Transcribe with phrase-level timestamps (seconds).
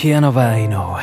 [0.00, 0.96] ピアノバー井上。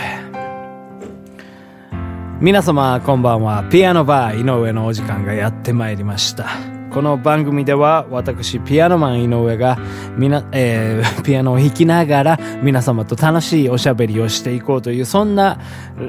[2.41, 3.63] 皆様こんばんは。
[3.69, 6.47] ピアノバー井上のお時間がやってまいりました。
[6.91, 9.77] この番組では私ピアノマン井上が
[10.17, 15.59] みな、えー、 ピアノを弾きながら皆様と楽しいおしゃべりをしていこうというそんな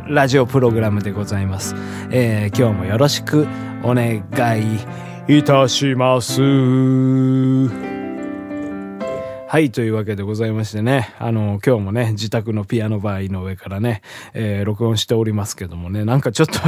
[0.08, 1.76] ラジオプログラムでございます、
[2.10, 3.46] えー、今日もよろしく
[3.82, 4.22] お願
[5.28, 6.40] いいたします。
[9.50, 14.02] はい、というわけでございましてね、あの、今日もね、自宅のピアノバーの上からね、
[14.34, 16.60] えー、録音しておりますけどもね、なんかちょっと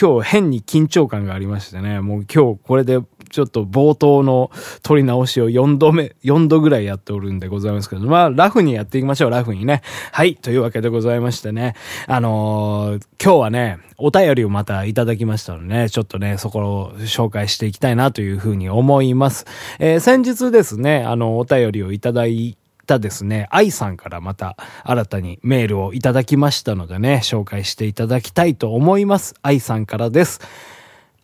[0.00, 2.98] 今日変に緊張感がありましてね、もう今日これで
[3.32, 4.50] ちょっと冒頭の
[4.82, 9.82] 撮り直しを4度目、4度ぐらいやっておるんでございますけど、まあ、ラフにやっていきましょう、ラフにね。
[10.12, 11.74] はい、というわけでございましてね、
[12.06, 19.46] あのー、今日はね、お便りをまたいただきましたのでね、ちょっとね、そこを紹介していきたいなというふうに思います。
[19.78, 29.34] えー、先日ですね、あの、お便りをいただいたですね、愛さんからまた新たにメールをいただきましたのでね、紹介していただきたいと思います。
[29.42, 30.40] 愛さんからです。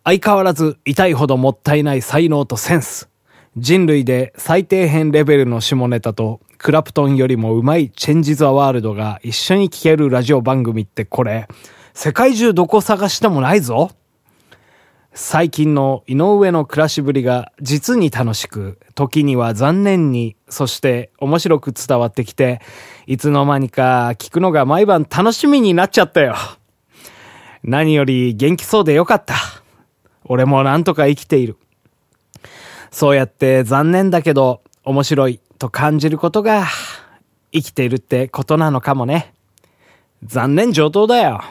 [0.09, 3.09] 相変わらず痛いほどもったいない才能とセンス。
[3.57, 11.47] 人類で最底辺レベルの下ネタとクラプトンよりもうまいチェンジザワールドが一緒に聴けるラジオ番組ってこれ、
[11.93, 13.91] 世界中どこ探してもないぞ。
[15.13, 22.61] 最近の井上の暮らしぶりが実に楽しく、時には残念に、そして面白く伝わってきて、
[23.05, 26.35] いつの間にか聞くのが毎晩楽しみになっちゃったよ。
[27.61, 29.35] 何より元気そうでよかった。
[30.29, 31.57] 俺もなんとか生きている。
[32.91, 36.67] そうやって残念だけど面白いと感じることが
[37.51, 39.33] 生きているってことなのかもね。
[40.23, 41.41] 残念上等だよ。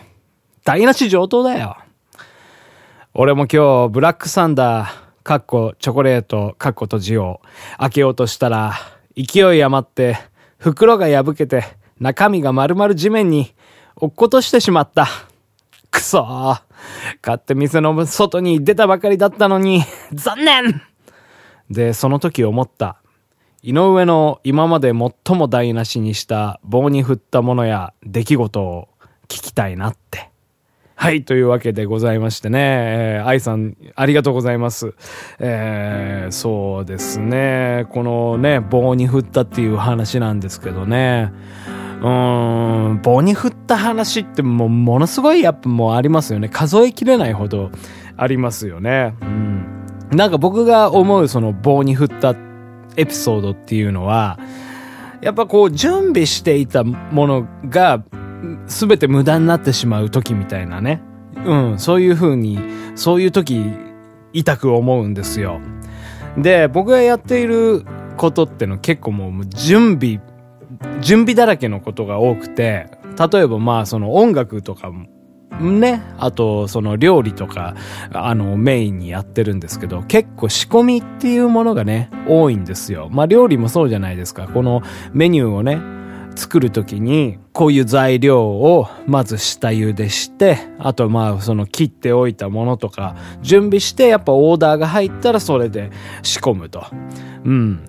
[0.64, 1.76] 台無し上等だよ。
[3.14, 4.88] 俺も今日ブラックサンダー、
[5.24, 7.40] かっこチョコレート、かっこ閉じを
[7.78, 8.74] 開けようとしたら
[9.16, 10.16] 勢い余って
[10.58, 11.64] 袋が破けて
[11.98, 13.54] 中身が丸々地面に
[13.96, 15.08] 落っことしてしまった。
[15.90, 16.62] くそー。
[17.20, 19.82] 買って店の外に出たばかりだったのに、
[20.12, 20.82] 残念
[21.70, 23.00] で、その時思った。
[23.62, 28.88] 井上の今まで最も台無しにした棒に振ったものや出来事を
[29.24, 30.30] 聞きたいなって。
[31.00, 34.94] はい、というわけでございましてね、えー、愛さん、ありがとうございます。
[35.38, 46.48] えー、そうですね、このね、棒に振ったっていう話なんですけどね、ーん、棒に振った話ってもうものすごいやっぱもうありますよね。
[46.48, 47.70] 数えきれないほど
[48.16, 49.14] ありますよね。
[49.22, 49.86] うん。
[50.10, 52.34] なんか僕が思うその棒に振った
[52.96, 54.38] エピソードっていうのは、
[55.20, 58.02] やっぱこう準備していたものが
[58.66, 61.02] 全て無駄になってしまう時みたいなね。
[61.44, 62.58] うん、そういう風に、
[62.94, 63.64] そういう時
[64.32, 65.60] 痛く思うんですよ。
[66.36, 67.84] で、僕がやっている
[68.16, 70.20] ことっての結構もう準備
[71.00, 72.86] 準備だらけのことが多くて、
[73.32, 75.06] 例えばまあその音楽とかも、
[75.60, 77.74] ね、あとその料理とか、
[78.12, 83.08] あのメインにやってるんですけど、結構仕込みっていうものがね、多いんですよ。
[83.10, 84.48] まあ料理もそうじゃないですか。
[84.48, 85.80] このメニューをね、
[86.36, 95.90] 作るときに、こういう材料をまず下茹でして、あとまあその切っておいたものとか、準備してやっぱオーダーが入ったらそれで
[96.22, 96.84] 仕込むと。
[97.44, 97.80] うん。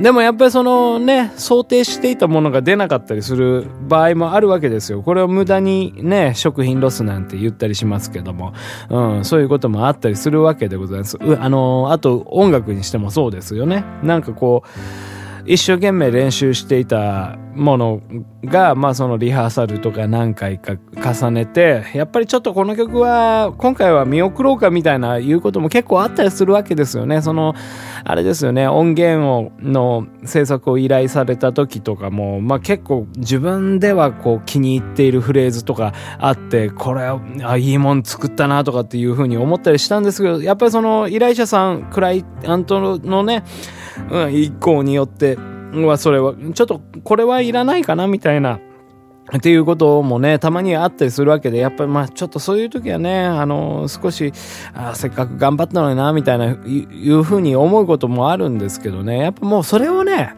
[0.00, 5.02] でもやっぱりそのね、想定していたものが出なかったりする場合もあるわけですよ。
[5.02, 8.52] これを無駄にね、食品ロスなんて言ったりしますけども、
[8.90, 11.16] うん、そういうこともあったりするわけでございます。
[11.40, 13.84] あの、あと音楽にしてもそうですよね。
[14.02, 18.02] なんかこう、一生懸命練習していたもの
[18.44, 27.22] が、まあそのリハーサルとか何回か重ねて、やっぱりちょっとこの曲は今回は見送ろうかみたいないうことも結構あったりするわけですよね。
[27.22, 27.54] その、
[28.04, 37.02] あれですよね、音源を、の制作を依頼された時とかも、まあ結構自分ではこう気に入っているフレーズとかあって、これ、
[37.44, 43.44] あ、いいもん作ったなとかっていうふうに思ったりしたんですけど、やっぱりその依頼者さん、クライアントのね、
[44.10, 45.38] うん、一行によって
[45.84, 48.60] はそれはちょっとこれはいらないかなみたいな
[49.34, 54.32] っていうこともね、たまにあったりするわけで、やっぱりまあちょっとそういう時はね、あの、少し、
[54.72, 56.56] あせっかく頑張ったのにな、みたいな、い
[57.10, 60.34] うふうに思うこともあるんですけどね、やっぱもうそれをね、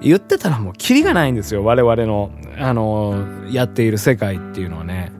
[0.00, 5.12] 言ってたらもうキリがないんですよ、我々の、あの、やっている世界っていうのはね。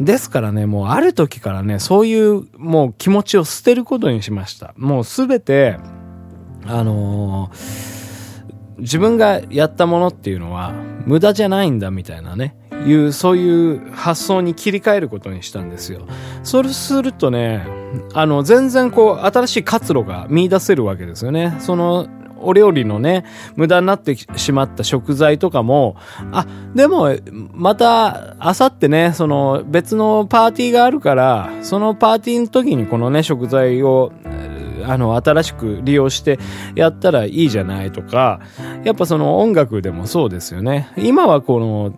[0.00, 4.72] ですからね、もうある時からね、そういうもう気持ちを捨てることにしました。
[4.78, 5.76] もうすべて、
[6.64, 7.99] あのー
[8.80, 10.72] 自分がやったものっていうのは
[11.06, 12.56] 無駄じゃないんだみたいなね、
[12.86, 16.06] いう、そういう発想に切り替えることにしたんですよ。
[16.42, 17.66] そうするとね、
[18.14, 21.56] あの、全然こう、新しい活路が見出せるわけですよね。
[21.60, 22.08] その、
[22.42, 23.24] お料理のね、
[23.54, 25.96] 無駄になってしまった食材とかも、
[26.32, 27.14] あ、でも、
[27.52, 34.12] また、あさってね、その別のパーティーがあるから、そのパーティーの時にこのね、食材を、
[34.84, 36.38] あの、新しく利用して
[36.74, 38.40] やったらいいじゃないとか、
[38.84, 40.88] やっぱその音楽でもそうですよね。
[40.96, 41.94] 今はこの、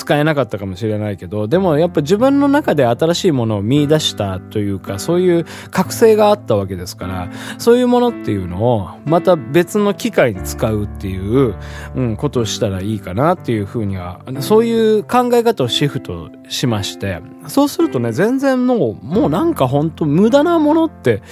[0.00, 11.54] 使えなかったかもしれないけど、でもやっぱ自分の中で新しいものを見出したというか、そういう覚醒があったわけですから、そういうものっていうのをまた別の機会に使うっていう、
[11.94, 21.22] うん、ことをしたらいいかなっていうふうには、そういう考え方をシフトしまして、そうするとね、全然もう、もうなんかほんと無駄なものって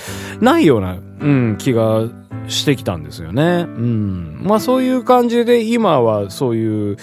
[0.43, 2.03] ないような、うん、気が
[2.49, 3.65] してきたんですよね。
[3.67, 4.41] うん。
[4.43, 6.97] まあそういう感じで今はそういう、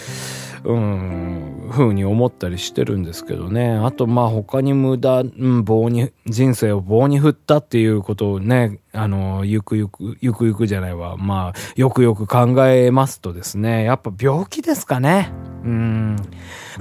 [0.64, 1.35] うん、
[1.70, 3.72] ふうに思ったりしてるんですけどね。
[3.76, 11.18] あと、まあ他に無駄、うん、棒に、人生を棒に振ったっていうことをね、あの、ゆくゆく、ゆくゆくじゃないわ。
[11.18, 15.32] まあ、よくよく考えますとですね、やっぱ病気ですかね。
[15.64, 16.16] うん。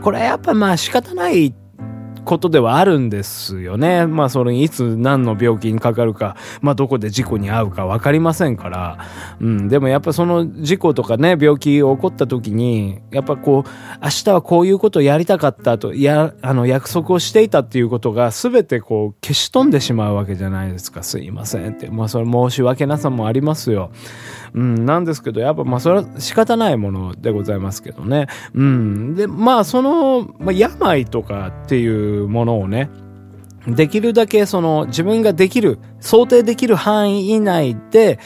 [0.03, 1.55] これやっぱまあ仕方ない
[2.25, 4.07] ことではあるんですよね。
[4.07, 8.99] まあそれにいつ何の病気にかかるか、まあどこで事故に遭うかわかりませんから。
[9.41, 9.69] うん。
[9.69, 13.71] でもやっぱその事故とかね、病気起こった時に、やっぱこう、
[14.03, 21.03] 明日はこういうことをやりたかったと、や、あの約束をしていたっていうことが全てこう消し飛んでしまうわけじゃないですか。
[21.03, 21.91] すいませんって。
[21.91, 23.91] まあそれ申し訳なさもありますよ。
[24.55, 28.29] うん、なんですけど、やっぱまあそれは仕方ないものでございますけどね。
[28.55, 29.15] うん。
[29.17, 32.89] で、まあその、まあ病とかっていうものをね、
[33.67, 38.21] できるだけその自分ができる、想定できる範囲以内で、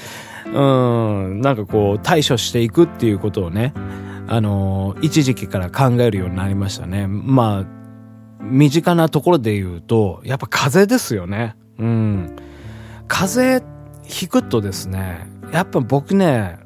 [0.47, 3.73] うん、なんかこう対処していくっていうことをね、
[4.27, 7.07] あの一時期から考えるようになりましたね。
[7.07, 7.67] まあ、
[8.43, 11.57] 身近なところで言うと、やっぱ風邪ですよね。
[11.79, 12.37] うん。
[13.07, 16.59] 風邪ひくとですね、やっぱ僕ね、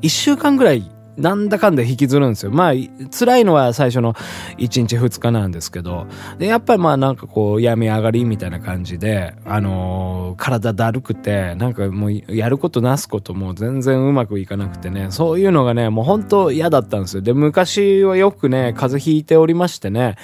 [0.00, 2.50] 一週間ぐらいなんだかんだ引きずるんですよ。
[2.50, 2.72] まあ、
[3.10, 4.14] 辛いのは最初の
[4.56, 6.06] 1日2日なんですけど、
[6.38, 17.22] で、やっぱりまあなんかこう、病み上がりみたいな感じで、あのー、体だるくて、なんかもうやることなすことも全然うまくいかなくてね、そういうのがね、もう本当嫌だったんですよ。
[17.22, 20.16] で、昔はよくね、風邪ひいておりましてね、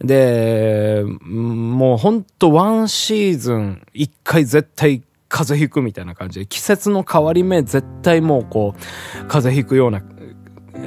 [0.00, 5.02] で、もう本当ワンシーズン1回絶対
[5.34, 10.00] 風邪ひくみたいな感じで、季節の変わり目絶対もうこう、風邪ひくような、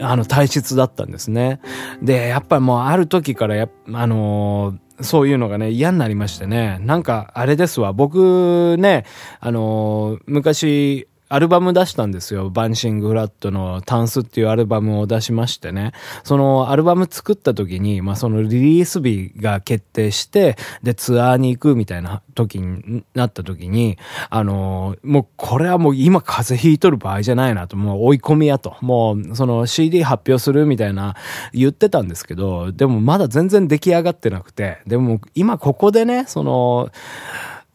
[0.01, 1.59] あの体質だったんですね。
[2.01, 6.79] で、やっぱりもうある時からや、あのー、そういうのがね、嫌になりましてね。
[6.81, 7.91] なんか、あれですわ。
[7.91, 9.05] 僕ね、
[9.41, 12.49] あのー、昔、アルバム出したんですよ。
[12.49, 15.91] バンシングフラットのタンスっていうアルバムを出しましてね。
[16.23, 23.97] そのアルバム作った時に、まあそのリリース日が決定して、でツアーに行くみたいな時になった時に、
[24.29, 28.77] あのー、もうこれはもう今風邪ひいとる場合じゃないなと、もう追い込みやと。
[28.81, 31.15] もうその CD 発表するみたいな
[31.53, 36.89] 言ってたんですけど、でもまだ全然出来上がってなくて、でも今ここでね、その、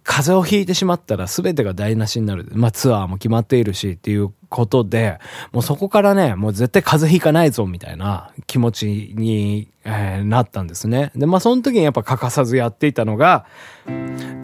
[0.05, 2.49] 風邪をひいてしまったら全てが台無しになる。
[2.53, 5.19] まあツアーも決まっているしっていうことで、
[5.53, 11.13] もうそこからね、もう絶対風邪ひかないぞみたいな気持ちに、えー、なったんですね。
[11.15, 13.47] で、まあその時にやっぱ欠かさずやっていたのが、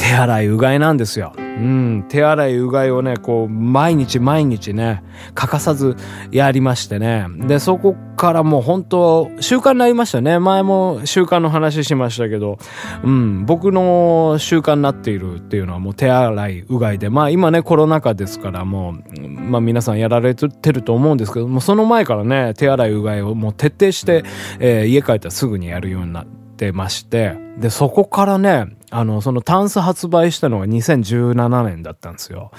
[0.08, 1.34] 手洗いうがいなんですよ。
[1.37, 5.02] うん、手洗いうがいをね、こう、毎日毎日ね、
[5.35, 5.97] 欠かさず
[6.30, 7.26] やりましてね。
[7.47, 10.38] で、そこからもう本当習慣になりましたね。
[10.38, 12.56] 前も習慣の話しましたけど、
[13.04, 24.25] うん、僕の習慣になっているっていうのはもう手洗いうがいで、まあ今ね、コロナ禍ですからもう、まあ皆さんやられてると思うんですけども、その前からね、手洗いうがいをもう徹底して、
[24.59, 32.50] えー、家帰ったらすぐにやるようになってまして、で、そこからね、あの、そのタンス発売したのが2017年だったんですよ。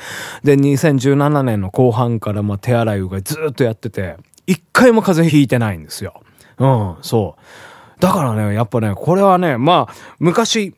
[0.43, 6.21] で、2017年の後半からまあ手洗いうがいずっとやってて、一回も風邪ひいてないんですよ。
[6.57, 8.01] うん、そう。
[8.01, 10.75] だからね、やっぱね、これはね、まあ、昔、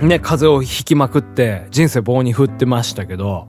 [0.00, 3.48] ね、風邪をひきまくって人生棒に振ってましたけど、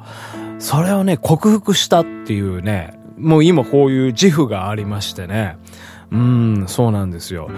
[0.60, 5.58] それをね、克服したっていうね、もう今こういう自負がありましてね。
[6.12, 7.50] うん、そうなんですよ。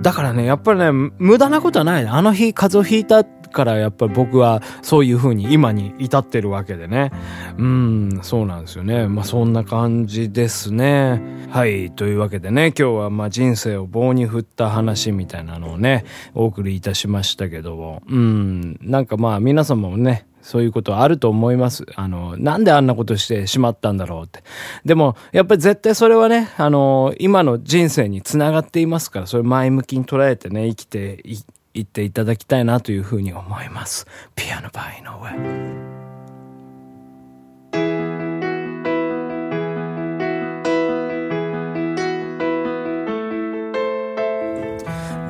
[0.00, 2.06] だからね、やっぱりね、無駄なことはない。
[2.06, 7.12] あの日風邪をひいたからやっぱり僕はそういう風に今に至ってるわけでね。
[7.58, 9.08] うん、そうなんですよね。
[9.08, 11.20] まあそんな感じですね。
[11.50, 11.90] はい。
[11.90, 18.02] というわけでね、今日はまあ人生を棒に振った話みたいなのをね、お送りいたしましたけども。
[18.08, 21.84] うん、なんかまあ皆様もね、そういうことはあると思います。
[21.94, 24.42] あの、なんであんなことしてしまったんだろうって。
[24.82, 31.36] でも、やっぱり絶対それはね、あの、今の人生につながっていますから、それ前向きに捉えてね、生きてい、
[31.74, 34.06] いっていただきたいなというふうに思います。
[34.34, 35.98] ピアノバイの上。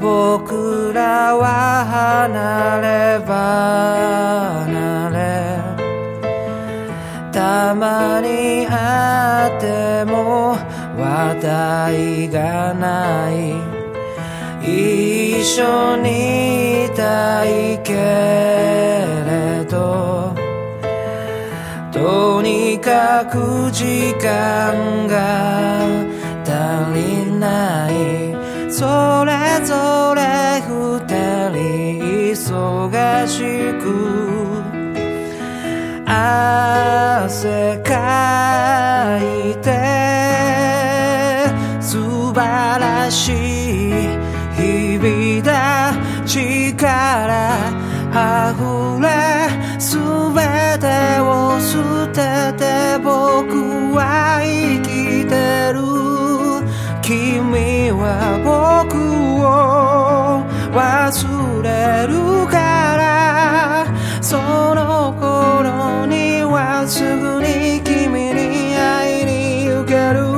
[0.00, 1.84] 僕らは
[2.30, 3.67] 離れば
[9.58, 10.56] ても
[10.96, 13.54] 話題がない
[14.62, 20.34] 一緒にいたいけれど
[21.92, 25.86] とにかく時間が
[26.44, 28.38] 足りない。
[28.70, 29.32] それ
[29.64, 30.70] ぞれ二
[31.50, 31.98] 人
[32.30, 33.40] 忙し
[33.80, 33.84] く
[36.06, 39.22] 汗かい
[43.08, 43.92] らしい
[44.54, 45.94] 日々だ
[46.26, 47.72] 力
[48.12, 49.08] 溢れ
[49.78, 50.34] 全
[50.78, 55.80] てを捨てて僕は生きてる
[57.00, 58.04] 君は
[58.44, 58.92] 僕
[59.40, 60.44] を
[60.76, 62.58] 忘れるか
[62.98, 63.86] ら
[64.20, 64.36] そ
[64.74, 70.28] の頃にはすぐに君に会いに行ける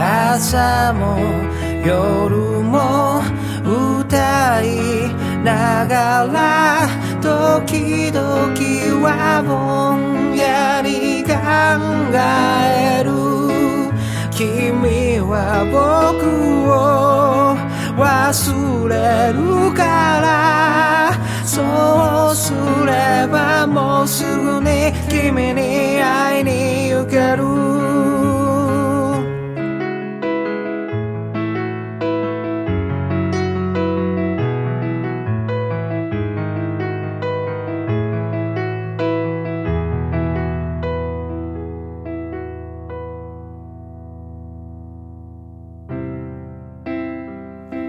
[0.00, 1.47] 朝も
[1.88, 3.22] 夜も
[3.64, 4.66] 歌い
[5.42, 6.86] ながら
[7.22, 8.20] 時々
[9.00, 11.32] はぼんやり考
[12.12, 13.08] える。
[14.36, 16.28] 君は僕
[16.68, 17.56] を
[17.96, 19.80] 忘れるか
[20.20, 21.14] ら
[21.46, 22.52] そうす
[22.84, 28.17] ればもうすぐに君に会いに行ける。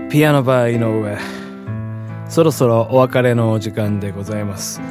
[0.09, 1.19] ピアノバー井上。
[2.29, 4.81] そろそろお別れのお時間でございます。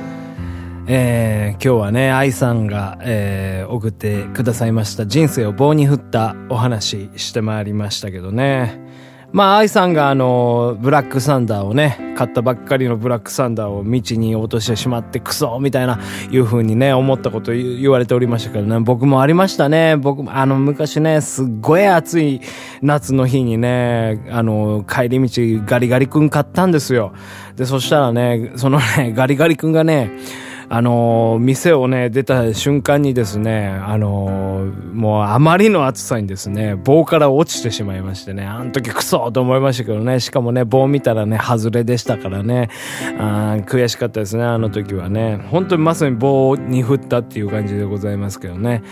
[0.87, 8.81] えー、今日はね、愛さんが、えー、送ってくださいました人生を棒に振ったお話してまいりましたけどね。
[9.31, 19.97] まあ、愛さんがあの、ブラックサンダーをね、買ったばっかりのブラックサンダーを道に落としてしまってクソみたいな、いう風にね、思ったこと言われておりましたけどね、僕もありましたね。
[19.97, 22.41] 僕も、あの、昔ね、すっごい暑い
[22.81, 27.13] 夏の日にね、あの、帰り道ガリガリ君買ったんですよ。
[27.55, 30.11] で、そしたらね、そのね、ガリガリ君がね、
[30.71, 42.69] あの、店をね、出た瞬間にですね、あの、もうあまりの暑さにですね、棒から落ちてしまいましてね、あの時クソと思いましたけどね、しかもね、棒見たらね、外れでしたからね、
[43.19, 45.41] あ悔しかったですね、あの時はね。
[45.51, 48.83] 本当にまさに棒に振ったっていう感じでございますけどね。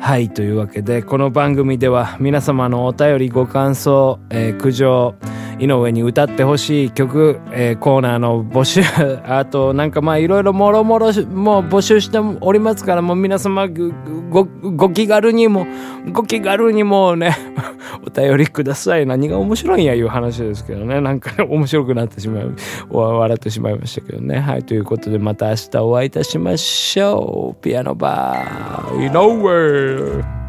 [0.00, 5.14] はい、というわけで、この番組では皆様のお便りご感想、えー、苦情、
[5.62, 8.82] 井上に歌ってほしい曲、えー、コーナーの募集、
[9.24, 15.64] あとなんかまあいろいろもろもろもう募集しておりますから、もう皆様ご、ご気軽にも、
[16.10, 17.36] ご気軽にもね、
[18.04, 19.06] お便りください。
[19.06, 21.00] 何が面白いんやいう話ですけどね。
[21.00, 22.56] なんか、面白くなってしまう、
[22.90, 24.40] 笑ってしまいましたけどね。
[24.40, 27.62] はい、ということでまた明日お会いいたしましょう。
[27.62, 30.42] ピアノバー、井上。